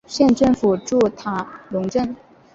[0.07, 2.15] 县政府驻塔荣镇。